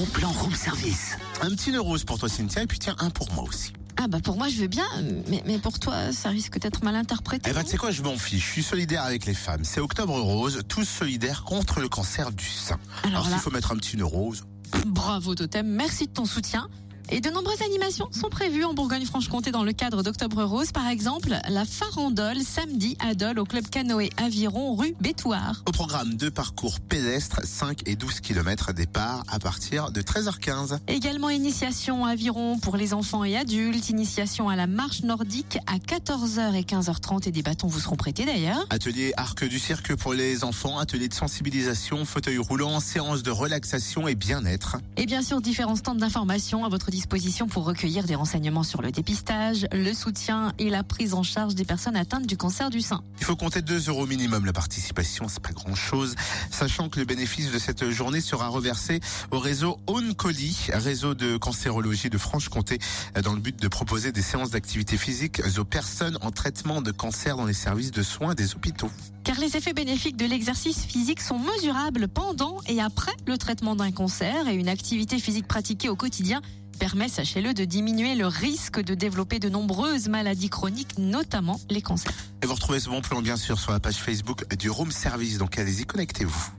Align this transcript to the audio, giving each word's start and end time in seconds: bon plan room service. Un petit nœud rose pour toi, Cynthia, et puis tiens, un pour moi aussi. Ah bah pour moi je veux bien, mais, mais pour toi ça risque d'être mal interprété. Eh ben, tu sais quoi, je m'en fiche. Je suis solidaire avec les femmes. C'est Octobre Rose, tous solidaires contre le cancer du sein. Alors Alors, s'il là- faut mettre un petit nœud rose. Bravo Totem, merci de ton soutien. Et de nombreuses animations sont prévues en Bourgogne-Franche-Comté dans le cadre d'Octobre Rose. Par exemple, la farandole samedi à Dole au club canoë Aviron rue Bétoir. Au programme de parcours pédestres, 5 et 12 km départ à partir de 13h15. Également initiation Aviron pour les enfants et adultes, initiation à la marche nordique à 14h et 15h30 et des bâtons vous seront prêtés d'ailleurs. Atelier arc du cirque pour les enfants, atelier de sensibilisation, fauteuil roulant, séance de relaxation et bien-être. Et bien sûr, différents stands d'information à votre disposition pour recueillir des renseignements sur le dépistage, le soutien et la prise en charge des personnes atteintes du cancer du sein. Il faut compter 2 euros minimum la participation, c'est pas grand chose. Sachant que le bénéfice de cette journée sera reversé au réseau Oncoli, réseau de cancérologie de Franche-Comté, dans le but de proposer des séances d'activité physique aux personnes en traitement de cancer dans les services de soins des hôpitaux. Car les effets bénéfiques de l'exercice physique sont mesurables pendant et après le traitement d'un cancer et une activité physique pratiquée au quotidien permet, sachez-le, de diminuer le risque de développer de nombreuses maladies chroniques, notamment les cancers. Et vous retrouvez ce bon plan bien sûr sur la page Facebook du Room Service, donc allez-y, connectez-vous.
bon 0.00 0.06
plan 0.06 0.30
room 0.30 0.54
service. 0.54 1.16
Un 1.42 1.50
petit 1.50 1.70
nœud 1.72 1.80
rose 1.80 2.04
pour 2.04 2.18
toi, 2.18 2.28
Cynthia, 2.28 2.62
et 2.62 2.66
puis 2.66 2.78
tiens, 2.78 2.96
un 3.00 3.10
pour 3.10 3.30
moi 3.34 3.44
aussi. 3.44 3.72
Ah 3.98 4.08
bah 4.08 4.18
pour 4.22 4.36
moi 4.38 4.48
je 4.48 4.56
veux 4.62 4.66
bien, 4.66 4.86
mais, 5.28 5.42
mais 5.44 5.58
pour 5.58 5.78
toi 5.78 6.10
ça 6.12 6.30
risque 6.30 6.58
d'être 6.58 6.82
mal 6.84 6.94
interprété. 6.96 7.50
Eh 7.50 7.52
ben, 7.52 7.62
tu 7.62 7.70
sais 7.72 7.76
quoi, 7.76 7.90
je 7.90 8.00
m'en 8.02 8.16
fiche. 8.16 8.46
Je 8.46 8.52
suis 8.52 8.62
solidaire 8.62 9.02
avec 9.02 9.26
les 9.26 9.34
femmes. 9.34 9.62
C'est 9.62 9.80
Octobre 9.80 10.18
Rose, 10.18 10.62
tous 10.68 10.84
solidaires 10.86 11.44
contre 11.44 11.80
le 11.80 11.88
cancer 11.90 12.32
du 12.32 12.46
sein. 12.46 12.78
Alors 13.02 13.08
Alors, 13.12 13.24
s'il 13.24 13.32
là- 13.32 13.38
faut 13.40 13.50
mettre 13.50 13.72
un 13.72 13.76
petit 13.76 13.98
nœud 13.98 14.06
rose. 14.06 14.44
Bravo 14.86 15.34
Totem, 15.34 15.66
merci 15.66 16.06
de 16.06 16.12
ton 16.12 16.24
soutien. 16.24 16.68
Et 17.12 17.20
de 17.20 17.28
nombreuses 17.28 17.60
animations 17.62 18.08
sont 18.12 18.28
prévues 18.28 18.64
en 18.64 18.72
Bourgogne-Franche-Comté 18.72 19.50
dans 19.50 19.64
le 19.64 19.72
cadre 19.72 20.04
d'Octobre 20.04 20.44
Rose. 20.44 20.70
Par 20.70 20.86
exemple, 20.86 21.34
la 21.48 21.64
farandole 21.64 22.38
samedi 22.38 22.96
à 23.00 23.14
Dole 23.14 23.40
au 23.40 23.44
club 23.44 23.68
canoë 23.68 24.10
Aviron 24.16 24.76
rue 24.76 24.94
Bétoir. 25.00 25.64
Au 25.66 25.72
programme 25.72 26.14
de 26.14 26.28
parcours 26.28 26.78
pédestres, 26.78 27.40
5 27.42 27.88
et 27.88 27.96
12 27.96 28.20
km 28.20 28.72
départ 28.72 29.24
à 29.28 29.40
partir 29.40 29.90
de 29.90 30.02
13h15. 30.02 30.78
Également 30.86 31.30
initiation 31.30 32.06
Aviron 32.06 32.60
pour 32.60 32.76
les 32.76 32.94
enfants 32.94 33.24
et 33.24 33.36
adultes, 33.36 33.90
initiation 33.90 34.48
à 34.48 34.54
la 34.54 34.68
marche 34.68 35.02
nordique 35.02 35.58
à 35.66 35.78
14h 35.78 36.54
et 36.54 36.62
15h30 36.62 37.26
et 37.26 37.32
des 37.32 37.42
bâtons 37.42 37.66
vous 37.66 37.80
seront 37.80 37.96
prêtés 37.96 38.24
d'ailleurs. 38.24 38.64
Atelier 38.70 39.12
arc 39.16 39.44
du 39.44 39.58
cirque 39.58 39.96
pour 39.96 40.14
les 40.14 40.44
enfants, 40.44 40.78
atelier 40.78 41.08
de 41.08 41.14
sensibilisation, 41.14 42.04
fauteuil 42.04 42.38
roulant, 42.38 42.78
séance 42.78 43.24
de 43.24 43.32
relaxation 43.32 44.06
et 44.06 44.14
bien-être. 44.14 44.76
Et 44.96 45.06
bien 45.06 45.22
sûr, 45.22 45.40
différents 45.40 45.74
stands 45.74 45.96
d'information 45.96 46.64
à 46.64 46.68
votre 46.68 46.86
disposition 46.86 46.99
pour 47.48 47.64
recueillir 47.64 48.04
des 48.04 48.14
renseignements 48.14 48.62
sur 48.62 48.82
le 48.82 48.90
dépistage, 48.90 49.66
le 49.72 49.92
soutien 49.92 50.52
et 50.58 50.70
la 50.70 50.82
prise 50.82 51.14
en 51.14 51.22
charge 51.22 51.54
des 51.54 51.64
personnes 51.64 51.96
atteintes 51.96 52.26
du 52.26 52.36
cancer 52.36 52.70
du 52.70 52.80
sein. 52.80 53.02
Il 53.18 53.24
faut 53.24 53.36
compter 53.36 53.62
2 53.62 53.88
euros 53.88 54.06
minimum 54.06 54.44
la 54.44 54.52
participation, 54.52 55.26
c'est 55.28 55.42
pas 55.42 55.52
grand 55.52 55.74
chose. 55.74 56.14
Sachant 56.50 56.88
que 56.88 56.98
le 56.98 57.06
bénéfice 57.06 57.50
de 57.50 57.58
cette 57.58 57.90
journée 57.90 58.20
sera 58.20 58.48
reversé 58.48 59.00
au 59.30 59.38
réseau 59.38 59.78
Oncoli, 59.86 60.56
réseau 60.72 61.14
de 61.14 61.36
cancérologie 61.36 62.10
de 62.10 62.18
Franche-Comté, 62.18 62.78
dans 63.22 63.34
le 63.34 63.40
but 63.40 63.60
de 63.60 63.68
proposer 63.68 64.12
des 64.12 64.22
séances 64.22 64.50
d'activité 64.50 64.96
physique 64.96 65.42
aux 65.58 65.64
personnes 65.64 66.18
en 66.22 66.30
traitement 66.30 66.82
de 66.82 66.90
cancer 66.90 67.36
dans 67.36 67.46
les 67.46 67.54
services 67.54 67.90
de 67.90 68.02
soins 68.02 68.34
des 68.34 68.54
hôpitaux. 68.54 68.90
Car 69.24 69.38
les 69.38 69.56
effets 69.56 69.74
bénéfiques 69.74 70.16
de 70.16 70.26
l'exercice 70.26 70.84
physique 70.84 71.20
sont 71.20 71.38
mesurables 71.38 72.08
pendant 72.08 72.58
et 72.66 72.80
après 72.80 73.12
le 73.26 73.36
traitement 73.36 73.76
d'un 73.76 73.92
cancer 73.92 74.48
et 74.48 74.54
une 74.54 74.68
activité 74.68 75.18
physique 75.18 75.46
pratiquée 75.46 75.88
au 75.88 75.96
quotidien 75.96 76.40
permet, 76.80 77.08
sachez-le, 77.08 77.52
de 77.52 77.64
diminuer 77.64 78.14
le 78.14 78.26
risque 78.26 78.80
de 78.80 78.94
développer 78.94 79.38
de 79.38 79.50
nombreuses 79.50 80.08
maladies 80.08 80.48
chroniques, 80.48 80.98
notamment 80.98 81.60
les 81.68 81.82
cancers. 81.82 82.12
Et 82.42 82.46
vous 82.46 82.54
retrouvez 82.54 82.80
ce 82.80 82.88
bon 82.88 83.02
plan 83.02 83.20
bien 83.20 83.36
sûr 83.36 83.60
sur 83.60 83.70
la 83.70 83.78
page 83.78 83.96
Facebook 83.96 84.52
du 84.56 84.70
Room 84.70 84.90
Service, 84.90 85.36
donc 85.36 85.58
allez-y, 85.58 85.84
connectez-vous. 85.84 86.48